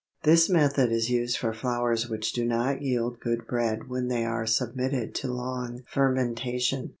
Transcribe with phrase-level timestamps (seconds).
[0.23, 4.47] This method is used for flours which do not yield good bread when they are
[4.47, 6.89] submitted to long fermentation.